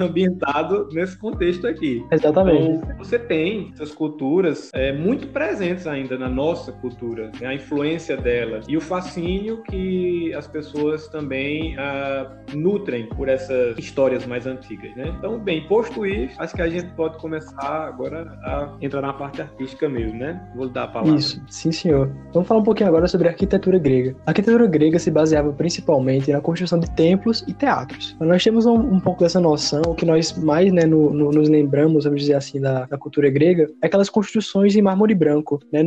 Ambientado 0.00 0.88
nesse 0.92 1.18
contexto 1.18 1.66
aqui. 1.66 2.04
Exatamente. 2.12 2.84
Então, 2.84 2.98
você 2.98 3.18
tem 3.18 3.70
essas 3.74 3.92
culturas 3.92 4.70
é, 4.72 4.92
muito 4.92 5.26
presentes 5.28 5.86
ainda 5.86 6.16
na 6.16 6.28
nossa 6.28 6.72
cultura, 6.72 7.30
né? 7.40 7.48
a 7.48 7.54
influência 7.54 8.16
delas 8.16 8.66
e 8.68 8.76
o 8.76 8.80
fascínio 8.80 9.62
que 9.64 10.32
as 10.34 10.46
pessoas 10.46 11.08
também 11.08 11.76
ah, 11.78 12.30
nutrem 12.54 13.06
por 13.06 13.28
essas 13.28 13.76
histórias 13.78 14.26
mais 14.26 14.46
antigas, 14.46 14.94
né? 14.96 15.14
Então, 15.18 15.38
bem, 15.38 15.66
posto 15.66 16.06
isso, 16.06 16.40
acho 16.40 16.54
que 16.54 16.62
a 16.62 16.68
gente 16.68 16.92
pode 16.94 17.18
começar 17.18 17.86
agora 17.88 18.38
a 18.42 18.76
entrar 18.80 19.00
na 19.00 19.12
parte 19.12 19.42
artística 19.42 19.88
mesmo, 19.88 20.18
né? 20.18 20.35
Vou 20.54 20.68
dar 20.68 20.84
a 20.84 20.88
palavra. 20.88 21.16
Isso, 21.16 21.42
sim, 21.48 21.72
senhor. 21.72 22.10
Vamos 22.32 22.48
falar 22.48 22.60
um 22.60 22.64
pouquinho 22.64 22.88
agora 22.88 23.06
sobre 23.08 23.28
a 23.28 23.30
arquitetura 23.30 23.78
grega. 23.78 24.14
A 24.26 24.30
arquitetura 24.30 24.66
grega 24.66 24.98
se 24.98 25.10
baseava 25.10 25.52
principalmente 25.52 26.32
na 26.32 26.40
construção 26.40 26.78
de 26.78 26.90
templos 26.90 27.44
e 27.46 27.52
teatros. 27.52 28.16
Nós 28.20 28.42
temos 28.42 28.66
um, 28.66 28.74
um 28.74 29.00
pouco 29.00 29.22
dessa 29.22 29.40
noção, 29.40 29.82
o 29.86 29.94
que 29.94 30.04
nós 30.04 30.36
mais 30.36 30.72
né, 30.72 30.84
no, 30.84 31.12
no, 31.12 31.30
nos 31.30 31.48
lembramos, 31.48 32.04
vamos 32.04 32.20
dizer 32.20 32.34
assim, 32.34 32.60
da, 32.60 32.86
da, 32.86 32.98
cultura 32.98 33.30
grega, 33.30 33.68
é 33.82 33.86
aquelas 33.86 34.08
construções 34.08 34.74
em 34.76 34.82
mármore 34.82 35.14
branco, 35.14 35.60
né, 35.72 35.82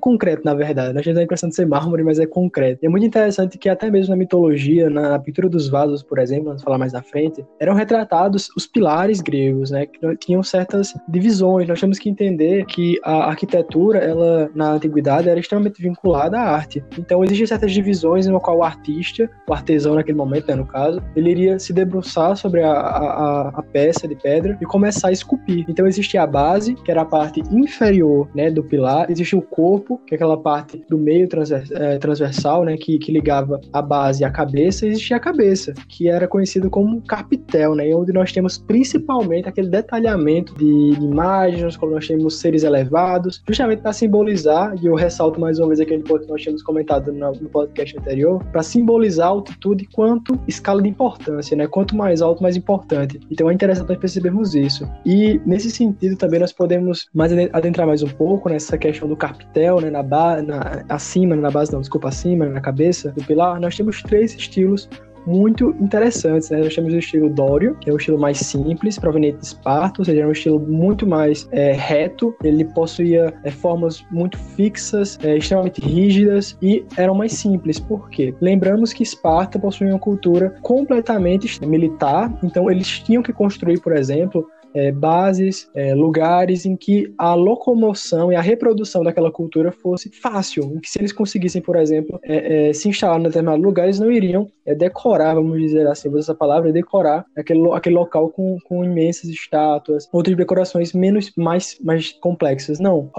concreto, 0.00 0.42
na 0.44 0.54
verdade. 0.54 0.92
Nós 0.92 1.04
temos 1.04 1.18
a 1.18 1.22
impressão 1.22 1.48
de 1.48 1.54
ser 1.54 1.66
mármore, 1.66 2.02
mas 2.02 2.18
é 2.18 2.26
concreto. 2.26 2.80
E 2.82 2.86
é 2.86 2.88
muito 2.88 3.06
interessante 3.06 3.58
que 3.58 3.68
até 3.68 3.90
mesmo 3.90 4.10
na 4.10 4.16
mitologia, 4.16 4.88
na 4.88 5.18
pintura 5.18 5.48
dos 5.48 5.68
vasos, 5.68 6.02
por 6.02 6.18
exemplo, 6.18 6.46
vamos 6.46 6.62
falar 6.62 6.78
mais 6.78 6.92
na 6.92 7.02
frente, 7.02 7.44
eram 7.58 7.74
retratados 7.74 8.48
os 8.56 8.66
pilares 8.66 9.20
gregos, 9.20 9.70
né, 9.70 9.86
que 9.86 10.16
tinham 10.16 10.42
certas 10.42 10.94
divisões. 11.08 11.68
Nós 11.68 11.80
temos 11.80 11.98
que 11.98 12.08
entender 12.08 12.64
que 12.66 12.98
a 13.02 13.28
arquitetura 13.28 13.89
ela 13.98 14.50
na 14.54 14.72
antiguidade 14.72 15.28
era 15.28 15.38
extremamente 15.38 15.80
vinculada 15.80 16.38
à 16.38 16.50
arte. 16.50 16.82
Então 16.98 17.22
existem 17.24 17.46
certas 17.46 17.72
divisões 17.72 18.26
no 18.26 18.40
qual 18.40 18.58
o 18.58 18.62
artista, 18.62 19.28
o 19.48 19.52
artesão 19.52 19.94
naquele 19.94 20.16
momento, 20.16 20.48
né, 20.48 20.54
no 20.54 20.66
caso, 20.66 21.02
ele 21.14 21.30
iria 21.30 21.58
se 21.58 21.72
debruçar 21.72 22.36
sobre 22.36 22.62
a, 22.62 22.72
a, 22.72 23.48
a, 23.48 23.62
peça 23.62 24.06
de 24.06 24.14
pedra 24.14 24.58
e 24.60 24.64
começar 24.64 25.08
a 25.08 25.12
esculpir. 25.12 25.64
Então 25.68 25.86
existia 25.86 26.22
a 26.22 26.26
base, 26.26 26.74
que 26.74 26.90
era 26.90 27.02
a 27.02 27.04
parte 27.04 27.42
inferior, 27.50 28.28
né, 28.34 28.50
do 28.50 28.62
pilar, 28.62 29.10
existia 29.10 29.38
o 29.38 29.42
corpo, 29.42 30.00
que 30.06 30.14
é 30.14 30.16
aquela 30.16 30.36
parte 30.36 30.84
do 30.88 30.98
meio 30.98 31.28
é, 31.72 31.98
transversal, 31.98 32.64
né, 32.64 32.76
que, 32.76 32.98
que 32.98 33.12
ligava 33.12 33.60
a 33.72 33.82
base 33.82 34.24
à 34.24 34.30
cabeça, 34.30 34.86
e 34.86 34.90
existia 34.90 35.16
a 35.16 35.20
cabeça, 35.20 35.72
que 35.88 36.08
era 36.08 36.26
conhecido 36.26 36.70
como 36.70 37.00
capitel, 37.02 37.74
né, 37.74 37.94
onde 37.94 38.12
nós 38.12 38.32
temos 38.32 38.58
principalmente 38.58 39.48
aquele 39.48 39.68
detalhamento 39.68 40.54
de 40.56 40.64
imagens, 41.00 41.76
quando 41.76 41.92
nós 41.92 42.06
temos 42.06 42.38
seres 42.40 42.62
elevados, 42.62 43.42
justamente 43.46 43.79
para 43.80 43.92
simbolizar, 43.92 44.74
e 44.80 44.86
eu 44.86 44.94
ressalto 44.94 45.40
mais 45.40 45.58
uma 45.58 45.68
vez 45.68 45.80
aquele 45.80 46.02
ponto 46.02 46.24
que 46.24 46.30
nós 46.30 46.40
tínhamos 46.40 46.62
comentado 46.62 47.12
no, 47.12 47.48
podcast 47.48 47.98
anterior, 47.98 48.42
para 48.52 48.62
simbolizar 48.62 49.28
altitude 49.28 49.86
quanto 49.86 50.38
escala 50.46 50.82
de 50.82 50.88
importância, 50.88 51.56
né? 51.56 51.66
Quanto 51.66 51.96
mais 51.96 52.22
alto, 52.22 52.42
mais 52.42 52.56
importante. 52.56 53.20
Então 53.30 53.50
é 53.50 53.54
interessante 53.54 53.88
nós 53.88 53.98
percebermos 53.98 54.54
isso. 54.54 54.88
E 55.04 55.40
nesse 55.44 55.70
sentido 55.70 56.16
também 56.16 56.40
nós 56.40 56.52
podemos 56.52 57.08
mais 57.14 57.32
adentrar 57.52 57.86
mais 57.86 58.02
um 58.02 58.08
pouco 58.08 58.48
nessa 58.48 58.76
questão 58.78 59.08
do 59.08 59.16
capitel, 59.16 59.80
né? 59.80 59.90
Na, 59.90 60.02
base, 60.02 60.46
na 60.46 60.84
acima, 60.88 61.34
na 61.34 61.50
base 61.50 61.72
não, 61.72 61.80
desculpa, 61.80 62.08
acima, 62.08 62.46
na 62.46 62.60
cabeça 62.60 63.10
do 63.12 63.24
pilar, 63.24 63.60
nós 63.60 63.76
temos 63.76 64.02
três 64.02 64.34
estilos 64.34 64.88
muito 65.26 65.74
interessantes. 65.80 66.50
Né? 66.50 66.58
Nós 66.58 66.74
temos 66.74 66.92
o 66.92 66.98
estilo 66.98 67.30
Dório, 67.30 67.76
que 67.80 67.90
é 67.90 67.92
um 67.92 67.96
estilo 67.96 68.18
mais 68.18 68.38
simples, 68.38 68.98
proveniente 68.98 69.38
de 69.38 69.46
Esparta, 69.46 70.00
ou 70.00 70.04
seja, 70.04 70.22
é 70.22 70.26
um 70.26 70.32
estilo 70.32 70.58
muito 70.60 71.06
mais 71.06 71.48
é, 71.52 71.72
reto. 71.72 72.34
Ele 72.42 72.64
possuía 72.64 73.32
é, 73.44 73.50
formas 73.50 74.04
muito 74.10 74.38
fixas, 74.38 75.18
é, 75.22 75.36
extremamente 75.36 75.80
rígidas 75.80 76.56
e 76.62 76.84
eram 76.96 77.14
mais 77.14 77.32
simples. 77.32 77.78
Por 77.78 78.08
quê? 78.10 78.34
Lembramos 78.40 78.92
que 78.92 79.02
Esparta 79.02 79.58
possuía 79.58 79.90
uma 79.90 79.98
cultura 79.98 80.54
completamente 80.62 81.64
militar, 81.66 82.32
então 82.42 82.70
eles 82.70 83.00
tinham 83.00 83.22
que 83.22 83.32
construir, 83.32 83.80
por 83.80 83.96
exemplo, 83.96 84.46
é, 84.74 84.92
bases, 84.92 85.68
é, 85.74 85.94
lugares 85.94 86.64
em 86.64 86.76
que 86.76 87.12
a 87.18 87.34
locomoção 87.34 88.32
e 88.32 88.36
a 88.36 88.40
reprodução 88.40 89.02
daquela 89.02 89.30
cultura 89.30 89.72
fosse 89.72 90.10
fácil, 90.10 90.64
em 90.74 90.80
que 90.80 90.90
se 90.90 90.98
eles 90.98 91.12
conseguissem, 91.12 91.60
por 91.60 91.76
exemplo, 91.76 92.18
é, 92.22 92.68
é, 92.68 92.72
se 92.72 92.88
instalar 92.88 93.18
em 93.20 93.24
determinado 93.24 93.62
lugar, 93.62 93.84
eles 93.84 94.00
não 94.00 94.10
iriam 94.10 94.48
é, 94.64 94.74
decorar, 94.74 95.34
vamos 95.34 95.60
dizer 95.60 95.86
assim, 95.86 96.08
vou 96.08 96.18
usar 96.18 96.32
essa 96.32 96.34
palavra, 96.34 96.72
decorar 96.72 97.24
aquele, 97.36 97.72
aquele 97.72 97.94
local 97.94 98.28
com, 98.30 98.58
com 98.64 98.84
imensas 98.84 99.30
estátuas, 99.30 100.08
outras 100.12 100.36
decorações 100.36 100.92
menos 100.92 101.32
mais, 101.36 101.76
mais 101.82 102.12
complexas. 102.12 102.78
Não, 102.78 103.10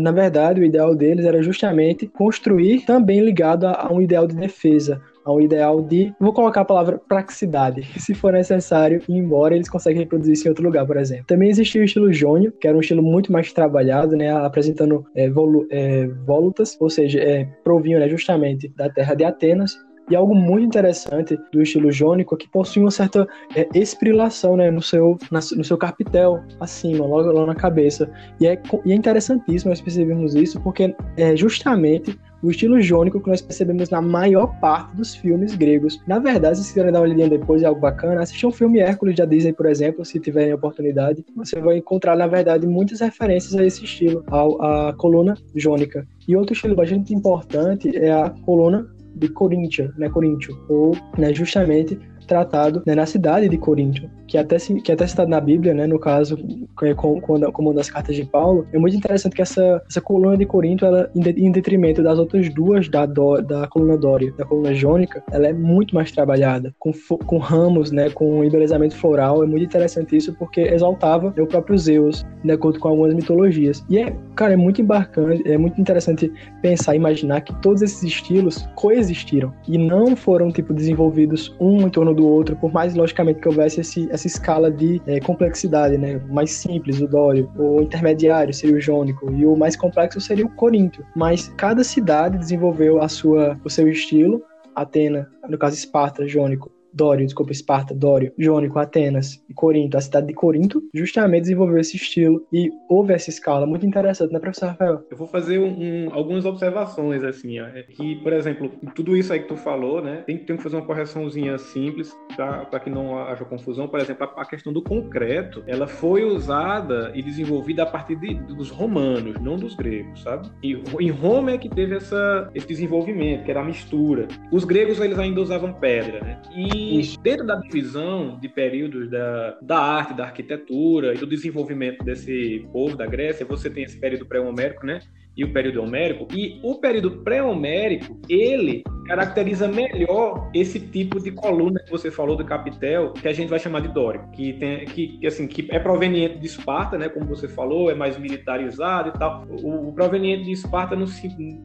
na 0.00 0.12
verdade, 0.12 0.60
o 0.60 0.64
ideal 0.64 0.94
deles 0.94 1.24
era 1.24 1.42
justamente 1.42 2.06
construir 2.06 2.84
também 2.84 3.20
ligado 3.20 3.64
a, 3.64 3.86
a 3.86 3.92
um 3.92 4.00
ideal 4.00 4.26
de 4.26 4.36
defesa, 4.36 5.00
ao 5.30 5.40
ideal 5.40 5.80
de, 5.80 6.12
vou 6.20 6.32
colocar 6.32 6.62
a 6.62 6.64
palavra 6.64 6.98
praticidade, 6.98 7.82
se 7.98 8.14
for 8.14 8.32
necessário 8.32 9.02
ir 9.08 9.16
embora, 9.16 9.54
eles 9.54 9.68
conseguem 9.68 10.00
reproduzir 10.00 10.34
isso 10.34 10.46
em 10.46 10.50
outro 10.50 10.64
lugar, 10.64 10.86
por 10.86 10.96
exemplo. 10.96 11.24
Também 11.26 11.48
existia 11.48 11.80
o 11.80 11.84
estilo 11.84 12.12
jônio, 12.12 12.52
que 12.52 12.66
era 12.66 12.76
um 12.76 12.80
estilo 12.80 13.02
muito 13.02 13.32
mais 13.32 13.52
trabalhado, 13.52 14.16
né, 14.16 14.30
apresentando 14.30 15.04
é, 15.14 15.28
volu 15.30 15.66
é, 15.70 16.06
volutas, 16.26 16.76
ou 16.80 16.90
seja, 16.90 17.20
é, 17.20 17.44
provinham 17.64 18.00
né, 18.00 18.08
justamente 18.08 18.68
da 18.76 18.88
terra 18.88 19.14
de 19.14 19.24
Atenas, 19.24 19.78
e 20.10 20.16
algo 20.16 20.34
muito 20.34 20.66
interessante 20.66 21.38
do 21.52 21.62
estilo 21.62 21.92
jônico 21.92 22.34
é 22.34 22.38
que 22.38 22.48
possui 22.48 22.82
uma 22.82 22.90
certa 22.90 23.26
é, 23.54 23.68
esprilação 23.74 24.56
né, 24.56 24.70
no, 24.70 24.82
seu, 24.82 25.16
na, 25.30 25.38
no 25.56 25.64
seu 25.64 25.78
capitel, 25.78 26.42
acima, 26.58 27.06
logo 27.06 27.30
lá 27.30 27.46
na 27.46 27.54
cabeça. 27.54 28.10
E 28.40 28.46
é, 28.46 28.60
e 28.84 28.92
é 28.92 28.94
interessantíssimo 28.94 29.70
nós 29.70 29.80
percebemos 29.80 30.34
isso, 30.34 30.60
porque 30.60 30.94
é 31.16 31.36
justamente 31.36 32.18
o 32.42 32.50
estilo 32.50 32.80
jônico 32.80 33.20
que 33.20 33.28
nós 33.28 33.40
percebemos 33.40 33.90
na 33.90 34.00
maior 34.00 34.58
parte 34.60 34.96
dos 34.96 35.14
filmes 35.14 35.54
gregos. 35.54 36.00
Na 36.06 36.18
verdade, 36.18 36.58
se 36.58 36.68
quiserem 36.68 36.90
dar 36.90 37.00
uma 37.00 37.04
olhadinha 37.04 37.28
depois, 37.28 37.62
é 37.62 37.66
algo 37.66 37.80
bacana, 37.80 38.22
assistir 38.22 38.46
um 38.46 38.50
filme 38.50 38.80
Hércules 38.80 39.14
da 39.14 39.24
Disney, 39.24 39.52
por 39.52 39.66
exemplo, 39.66 40.04
se 40.04 40.18
tiverem 40.18 40.52
oportunidade, 40.52 41.24
você 41.36 41.60
vai 41.60 41.76
encontrar, 41.76 42.16
na 42.16 42.26
verdade, 42.26 42.66
muitas 42.66 43.00
referências 43.00 43.54
a 43.54 43.64
esse 43.64 43.84
estilo, 43.84 44.24
à 44.28 44.92
coluna 44.96 45.36
jônica. 45.54 46.06
E 46.26 46.34
outro 46.34 46.54
estilo 46.54 46.74
bastante 46.74 47.14
importante 47.14 47.94
é 47.96 48.10
a 48.10 48.30
coluna 48.30 48.88
de 49.14 49.28
Coríntia, 49.28 49.92
né, 49.96 50.08
Coríntio, 50.08 50.56
ou 50.68 50.96
né, 51.18 51.32
justamente 51.34 51.98
tratado 52.30 52.80
né, 52.86 52.94
na 52.94 53.04
cidade 53.06 53.48
de 53.48 53.58
Corinto, 53.58 54.08
que 54.28 54.38
até, 54.38 54.56
que 54.56 54.92
até 54.92 55.04
citado 55.04 55.28
na 55.28 55.40
Bíblia, 55.40 55.74
né, 55.74 55.84
no 55.84 55.98
caso, 55.98 56.38
é 56.84 56.94
como, 56.94 57.20
como 57.20 57.70
uma 57.70 57.74
das 57.74 57.90
cartas 57.90 58.14
de 58.14 58.24
Paulo, 58.24 58.64
é 58.72 58.78
muito 58.78 58.96
interessante 58.96 59.34
que 59.34 59.42
essa, 59.42 59.82
essa 59.90 60.00
coluna 60.00 60.36
de 60.36 60.46
Corinto, 60.46 60.86
ela, 60.86 61.10
em 61.14 61.50
detrimento 61.50 62.00
das 62.04 62.20
outras 62.20 62.48
duas 62.54 62.88
da, 62.88 63.04
da 63.04 63.66
coluna 63.66 63.96
dória, 63.96 64.32
da 64.38 64.44
coluna 64.44 64.72
jônica, 64.72 65.24
ela 65.32 65.48
é 65.48 65.52
muito 65.52 65.92
mais 65.92 66.12
trabalhada, 66.12 66.72
com, 66.78 66.92
com 67.26 67.38
ramos, 67.38 67.90
né, 67.90 68.08
com 68.10 68.44
embelezamento 68.44 68.94
floral, 68.94 69.42
é 69.42 69.46
muito 69.46 69.64
interessante 69.64 70.16
isso, 70.16 70.32
porque 70.34 70.60
exaltava 70.60 71.34
o 71.36 71.46
próprio 71.46 71.76
Zeus, 71.76 72.24
de 72.44 72.52
acordo 72.52 72.78
com 72.78 72.86
algumas 72.86 73.12
mitologias. 73.12 73.84
E 73.90 73.98
é, 73.98 74.14
cara, 74.36 74.52
é 74.52 74.56
muito 74.56 74.80
embarcante, 74.80 75.42
é 75.50 75.58
muito 75.58 75.80
interessante 75.80 76.32
pensar, 76.62 76.94
imaginar 76.94 77.40
que 77.40 77.60
todos 77.60 77.82
esses 77.82 78.04
estilos 78.04 78.68
coexistiram 78.76 79.52
e 79.66 79.76
não 79.76 80.14
foram, 80.14 80.52
tipo, 80.52 80.72
desenvolvidos 80.72 81.52
um 81.58 81.80
em 81.86 81.90
torno 81.90 82.14
do 82.14 82.19
outro, 82.26 82.56
por 82.56 82.72
mais, 82.72 82.94
logicamente, 82.94 83.40
que 83.40 83.48
houvesse 83.48 83.80
esse, 83.80 84.08
essa 84.10 84.26
escala 84.26 84.70
de 84.70 85.00
é, 85.06 85.20
complexidade, 85.20 85.96
né? 85.98 86.20
O 86.28 86.32
mais 86.32 86.50
simples, 86.50 87.00
o 87.00 87.06
dório, 87.06 87.50
o 87.56 87.80
intermediário 87.82 88.52
seria 88.52 88.76
o 88.76 88.80
jônico 88.80 89.30
e 89.32 89.44
o 89.44 89.56
mais 89.56 89.76
complexo 89.76 90.20
seria 90.20 90.46
o 90.46 90.50
coríntio. 90.50 91.04
Mas 91.14 91.48
cada 91.56 91.84
cidade 91.84 92.38
desenvolveu 92.38 93.00
a 93.02 93.08
sua, 93.08 93.58
o 93.64 93.70
seu 93.70 93.88
estilo. 93.88 94.42
Atena, 94.74 95.28
no 95.48 95.58
caso 95.58 95.74
Esparta, 95.74 96.26
jônico, 96.26 96.70
Dório, 96.92 97.24
desculpa, 97.24 97.52
Esparta, 97.52 97.94
Dório, 97.94 98.32
Jônico, 98.38 98.78
Atenas 98.78 99.42
e 99.48 99.54
Corinto, 99.54 99.96
a 99.96 100.00
cidade 100.00 100.26
de 100.26 100.34
Corinto, 100.34 100.82
justamente 100.94 101.42
desenvolveu 101.42 101.78
esse 101.78 101.96
estilo 101.96 102.46
e 102.52 102.70
houve 102.88 103.12
essa 103.12 103.30
escala 103.30 103.66
muito 103.66 103.86
interessante, 103.86 104.32
né, 104.32 104.38
professor 104.38 104.68
Rafael? 104.68 105.04
Eu 105.10 105.16
vou 105.16 105.26
fazer 105.26 105.58
um, 105.58 106.06
um, 106.06 106.08
algumas 106.12 106.44
observações, 106.44 107.22
assim, 107.24 107.60
ó, 107.60 107.66
é 107.66 107.82
que, 107.82 108.16
por 108.16 108.32
exemplo, 108.32 108.70
tudo 108.94 109.16
isso 109.16 109.32
aí 109.32 109.40
que 109.40 109.48
tu 109.48 109.56
falou, 109.56 110.02
né, 110.02 110.22
tem, 110.26 110.38
tem 110.38 110.56
que 110.56 110.62
fazer 110.62 110.76
uma 110.76 110.86
correçãozinha 110.86 111.58
simples 111.58 112.16
para 112.36 112.80
que 112.80 112.90
não 112.90 113.18
haja 113.18 113.44
confusão. 113.44 113.88
Por 113.88 114.00
exemplo, 114.00 114.28
a, 114.36 114.42
a, 114.42 114.44
questão 114.44 114.72
do 114.72 114.82
concreto, 114.82 115.62
ela 115.66 115.86
foi 115.86 116.24
usada 116.24 117.12
e 117.14 117.22
desenvolvida 117.22 117.82
a 117.82 117.86
partir 117.86 118.16
de, 118.16 118.34
dos 118.34 118.70
romanos, 118.70 119.40
não 119.40 119.56
dos 119.56 119.74
gregos, 119.74 120.22
sabe? 120.22 120.50
E 120.62 120.80
em 121.00 121.10
Roma 121.10 121.52
é 121.52 121.58
que 121.58 121.68
teve 121.68 121.96
essa, 121.96 122.50
esse 122.54 122.66
desenvolvimento, 122.66 123.44
que 123.44 123.50
era 123.50 123.60
a 123.60 123.64
mistura. 123.64 124.28
Os 124.50 124.64
gregos, 124.64 125.00
eles 125.00 125.18
ainda 125.18 125.40
usavam 125.40 125.72
pedra, 125.72 126.20
né? 126.20 126.40
E 126.54 126.79
e 126.80 127.18
dentro 127.18 127.46
da 127.46 127.56
divisão 127.56 128.38
de 128.40 128.48
períodos 128.48 129.10
da, 129.10 129.58
da 129.60 129.78
arte, 129.78 130.14
da 130.14 130.24
arquitetura 130.24 131.14
e 131.14 131.18
do 131.18 131.26
desenvolvimento 131.26 132.04
desse 132.04 132.66
povo 132.72 132.96
da 132.96 133.06
Grécia, 133.06 133.44
você 133.44 133.68
tem 133.68 133.84
esse 133.84 133.98
período 133.98 134.26
pré-homérico, 134.26 134.86
né? 134.86 135.00
E 135.40 135.44
o 135.44 135.54
período 135.54 135.82
homérico. 135.82 136.28
E 136.34 136.60
o 136.62 136.74
período 136.74 137.22
pré-homérico, 137.22 138.20
ele 138.28 138.82
caracteriza 139.10 139.66
melhor 139.66 140.48
esse 140.54 140.78
tipo 140.78 141.20
de 141.20 141.32
coluna 141.32 141.80
que 141.80 141.90
você 141.90 142.12
falou 142.12 142.36
do 142.36 142.44
capitel, 142.44 143.12
que 143.12 143.26
a 143.26 143.32
gente 143.32 143.48
vai 143.48 143.58
chamar 143.58 143.80
de 143.80 143.88
dórico, 143.88 144.30
que 144.30 144.52
tem 144.52 144.84
que, 144.84 145.18
assim 145.26 145.48
que 145.48 145.66
é 145.70 145.80
proveniente 145.80 146.38
de 146.38 146.46
Esparta, 146.46 146.96
né, 146.96 147.08
como 147.08 147.26
você 147.26 147.48
falou, 147.48 147.90
é 147.90 147.94
mais 147.94 148.16
militarizado 148.16 149.08
e 149.08 149.18
tal. 149.18 149.44
O, 149.48 149.88
o 149.88 149.92
proveniente 149.92 150.44
de 150.44 150.52
Esparta 150.52 150.94
no, 150.94 151.06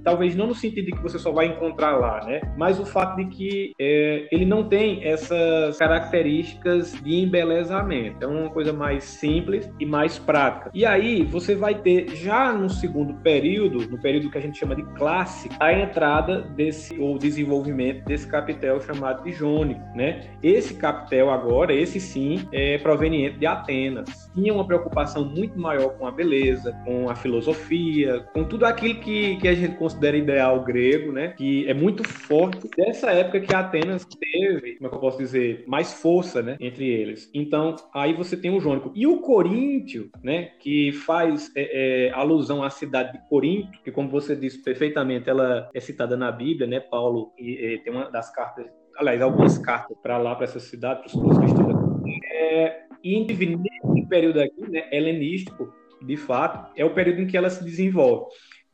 talvez 0.04 0.36
não 0.36 0.48
no 0.48 0.56
sentido 0.56 0.86
de 0.86 0.94
que 0.94 1.04
você 1.04 1.20
só 1.20 1.32
vai 1.32 1.46
encontrar 1.46 1.98
lá, 1.98 2.26
né, 2.26 2.42
mas 2.58 2.80
o 2.80 2.86
fato 2.86 3.18
de 3.18 3.26
que 3.26 3.74
é, 3.80 4.28
ele 4.32 4.46
não 4.46 4.68
tem 4.68 5.04
essas 5.04 5.78
características 5.78 6.94
de 7.04 7.14
embelezamento. 7.14 8.24
É 8.24 8.28
uma 8.28 8.50
coisa 8.50 8.74
mais 8.74 9.04
simples 9.04 9.70
e 9.80 9.86
mais 9.86 10.18
prática. 10.18 10.72
E 10.74 10.84
aí 10.84 11.24
você 11.24 11.54
vai 11.54 11.76
ter 11.76 12.10
já 12.16 12.52
no 12.54 12.72
segundo 12.72 13.14
período, 13.22 13.65
no 13.70 13.98
período 13.98 14.30
que 14.30 14.38
a 14.38 14.42
gente 14.42 14.58
chama 14.58 14.76
de 14.76 14.84
clássico, 14.96 15.56
a 15.60 15.74
entrada 15.74 16.42
desse 16.42 17.00
ou 17.00 17.18
desenvolvimento 17.18 18.04
desse 18.06 18.28
capitel 18.28 18.80
chamado 18.82 19.24
de 19.24 19.32
Jônico, 19.32 19.82
né? 19.96 20.22
Esse 20.42 20.76
capitel 20.76 21.30
agora, 21.30 21.74
esse 21.74 22.00
sim, 22.00 22.48
é 22.52 22.78
proveniente 22.78 23.38
de 23.38 23.46
Atenas. 23.46 24.30
Tinha 24.34 24.54
uma 24.54 24.66
preocupação 24.66 25.26
muito 25.26 25.60
maior 25.60 25.98
com 25.98 26.08
a 26.08 26.12
beleza, 26.12 26.74
com 26.86 27.10
a 27.10 27.16
filosofia, 27.16 28.26
com 28.34 28.44
tudo 28.44 28.66
aquilo 28.66 29.00
que, 29.00 29.38
que 29.38 29.48
a 29.48 29.56
gente 29.56 29.76
considera 29.76 30.18
ideal 30.18 30.64
grego, 30.64 31.12
né? 31.12 31.30
Que 31.30 31.68
é 31.68 31.74
muito 31.74 32.08
forte 32.08 32.70
dessa 32.76 33.12
época 33.12 33.40
que 33.40 33.54
Atenas 33.56 34.06
teve, 34.06 34.76
como 34.76 34.88
é 34.88 34.90
que 34.90 34.96
eu 34.96 35.00
posso 35.00 35.18
dizer, 35.18 35.64
mais 35.68 35.94
força, 35.94 36.42
né? 36.42 36.58
Entre 36.60 36.88
eles. 36.88 37.30
Então, 37.34 37.76
aí 37.94 38.14
você 38.14 38.36
tem 38.36 38.52
o 38.52 38.60
Jônico. 38.60 38.92
E 38.96 39.08
o 39.08 39.18
Coríntio, 39.18 40.10
né? 40.24 40.52
Que 40.60 40.92
faz 40.92 41.52
é, 41.56 42.08
é, 42.08 42.12
alusão 42.12 42.64
à 42.64 42.70
cidade 42.70 43.14
de 43.14 43.30
Corinto, 43.56 43.80
que 43.84 43.92
como 43.92 44.10
você 44.10 44.36
disse 44.36 44.62
perfeitamente, 44.62 45.30
ela 45.30 45.70
é 45.74 45.80
citada 45.80 46.18
na 46.18 46.32
Bíblia, 46.32 46.68
né? 46.68 46.80
Paulo 46.80 47.32
e, 47.38 47.76
e 47.76 47.80
tem 47.80 47.94
uma 47.94 48.10
das 48.10 48.32
cartas, 48.34 48.68
aliás, 48.98 49.22
algumas 49.22 49.58
cartas 49.58 49.98
para 50.02 50.18
lá, 50.18 50.36
para 50.36 50.46
essa 50.46 50.60
cidade, 50.60 51.02
para 51.02 51.08
os 51.08 51.38
cristãos. 51.38 52.02
É, 52.32 52.84
e 53.04 53.26
nesse 53.26 54.08
período 54.08 54.42
aqui, 54.42 54.70
né, 54.70 54.88
helenístico, 54.92 55.74
de 56.02 56.18
fato, 56.18 56.72
é 56.76 56.84
o 56.84 56.94
período 56.94 57.22
em 57.22 57.28
que 57.28 57.38
ela 57.38 57.50
se 57.50 57.64
desenvolve. 57.64 58.26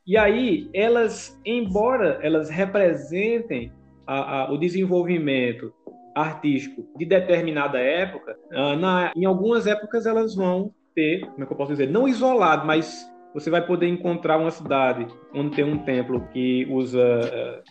E 0.05 0.17
aí, 0.17 0.69
elas, 0.73 1.39
embora 1.45 2.19
elas 2.21 2.49
representem 2.49 3.71
a, 4.05 4.41
a, 4.41 4.51
o 4.51 4.57
desenvolvimento 4.57 5.73
artístico 6.15 6.85
de 6.97 7.05
determinada 7.05 7.79
época, 7.79 8.35
ah, 8.51 8.75
na, 8.75 9.13
em 9.15 9.25
algumas 9.25 9.67
épocas 9.67 10.05
elas 10.05 10.35
vão 10.35 10.73
ter, 10.93 11.21
como 11.27 11.43
é 11.43 11.47
que 11.47 11.53
eu 11.53 11.57
posso 11.57 11.71
dizer, 11.71 11.89
não 11.89 12.07
isolado, 12.07 12.65
mas 12.65 13.09
você 13.33 13.49
vai 13.49 13.65
poder 13.65 13.87
encontrar 13.87 14.37
uma 14.37 14.51
cidade 14.51 15.07
onde 15.33 15.55
tem 15.55 15.65
um 15.65 15.79
templo 15.79 16.27
que 16.33 16.67
usa 16.69 16.99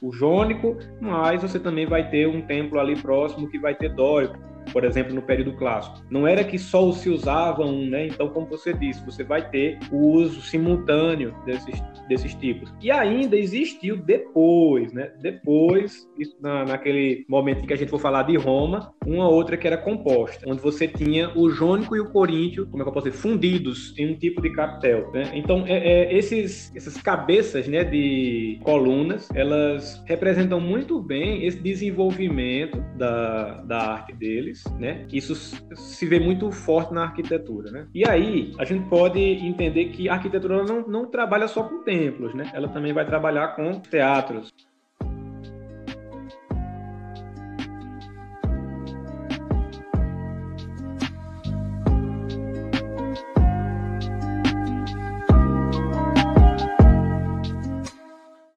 uh, 0.02 0.08
o 0.08 0.12
jônico, 0.12 0.76
mas 1.00 1.42
você 1.42 1.58
também 1.58 1.86
vai 1.86 2.08
ter 2.08 2.26
um 2.26 2.40
templo 2.42 2.78
ali 2.78 2.96
próximo 2.96 3.48
que 3.50 3.58
vai 3.58 3.74
ter 3.74 3.94
dórico 3.94 4.49
por 4.72 4.84
exemplo, 4.84 5.14
no 5.14 5.22
período 5.22 5.52
clássico. 5.52 6.00
Não 6.10 6.26
era 6.26 6.44
que 6.44 6.58
só 6.58 6.90
se 6.92 7.08
usava 7.08 7.64
um, 7.64 7.88
né? 7.88 8.06
Então, 8.06 8.28
como 8.28 8.46
você 8.46 8.72
disse, 8.72 9.04
você 9.04 9.24
vai 9.24 9.48
ter 9.48 9.78
o 9.90 10.12
uso 10.12 10.40
simultâneo 10.40 11.34
desses, 11.44 11.82
desses 12.08 12.34
tipos. 12.34 12.72
E 12.80 12.90
ainda 12.90 13.36
existiu 13.36 13.96
depois, 13.96 14.92
né? 14.92 15.12
Depois, 15.20 16.08
na, 16.40 16.64
naquele 16.64 17.24
momento 17.28 17.62
em 17.62 17.66
que 17.66 17.72
a 17.72 17.76
gente 17.76 17.90
for 17.90 18.00
falar 18.00 18.24
de 18.24 18.36
Roma, 18.36 18.94
uma 19.06 19.28
outra 19.28 19.56
que 19.56 19.66
era 19.66 19.76
composta, 19.76 20.44
onde 20.48 20.60
você 20.60 20.86
tinha 20.86 21.30
o 21.36 21.50
jônico 21.50 21.96
e 21.96 22.00
o 22.00 22.10
coríntio, 22.10 22.66
como 22.66 22.82
é 22.82 22.84
que 22.84 22.88
eu 22.88 22.92
posso 22.92 23.10
dizer, 23.10 23.18
fundidos 23.20 23.94
em 23.98 24.12
um 24.12 24.16
tipo 24.16 24.40
de 24.40 24.50
capitel, 24.50 25.10
né? 25.12 25.30
Então, 25.34 25.64
é, 25.66 25.78
é, 25.78 26.16
esses, 26.16 26.74
essas 26.74 26.96
cabeças, 27.00 27.66
né, 27.66 27.84
de 27.84 28.58
colunas, 28.62 29.28
elas 29.34 30.02
representam 30.06 30.60
muito 30.60 31.00
bem 31.00 31.46
esse 31.46 31.58
desenvolvimento 31.58 32.80
da, 32.96 33.62
da 33.62 33.92
arte 33.92 34.12
deles 34.12 34.59
deles, 34.60 34.64
né? 34.78 35.06
Isso 35.12 35.34
se 35.34 36.06
vê 36.06 36.18
muito 36.18 36.50
forte 36.50 36.92
na 36.92 37.02
arquitetura, 37.02 37.70
né? 37.70 37.86
E 37.94 38.06
aí 38.06 38.52
a 38.58 38.64
gente 38.64 38.88
pode 38.88 39.20
entender 39.20 39.86
que 39.86 40.08
a 40.08 40.14
arquitetura 40.14 40.64
não, 40.64 40.86
não 40.86 41.06
trabalha 41.06 41.48
só 41.48 41.62
com 41.62 41.82
templos, 41.82 42.34
né? 42.34 42.50
Ela 42.52 42.68
também 42.68 42.92
vai 42.92 43.06
trabalhar 43.06 43.48
com 43.48 43.80
teatros, 43.80 44.52